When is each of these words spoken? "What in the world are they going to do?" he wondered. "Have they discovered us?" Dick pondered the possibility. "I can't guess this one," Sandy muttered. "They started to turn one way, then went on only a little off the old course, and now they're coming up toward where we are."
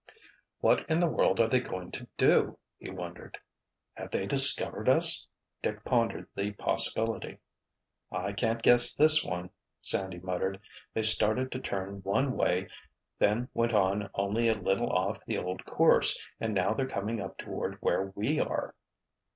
"What 0.61 0.83
in 0.89 0.99
the 0.99 1.07
world 1.07 1.39
are 1.39 1.47
they 1.47 1.59
going 1.59 1.91
to 1.91 2.07
do?" 2.17 2.57
he 2.79 2.89
wondered. 2.89 3.37
"Have 3.93 4.09
they 4.09 4.25
discovered 4.25 4.89
us?" 4.89 5.27
Dick 5.61 5.85
pondered 5.85 6.25
the 6.35 6.53
possibility. 6.53 7.37
"I 8.11 8.31
can't 8.31 8.63
guess 8.63 8.95
this 8.95 9.23
one," 9.23 9.51
Sandy 9.83 10.17
muttered. 10.17 10.59
"They 10.95 11.03
started 11.03 11.51
to 11.51 11.59
turn 11.59 12.01
one 12.01 12.31
way, 12.35 12.67
then 13.19 13.49
went 13.53 13.73
on 13.75 14.09
only 14.15 14.47
a 14.49 14.55
little 14.55 14.89
off 14.91 15.23
the 15.27 15.37
old 15.37 15.65
course, 15.65 16.19
and 16.39 16.55
now 16.55 16.73
they're 16.73 16.87
coming 16.89 17.21
up 17.21 17.37
toward 17.37 17.75
where 17.75 18.05
we 18.15 18.39
are." 18.41 18.73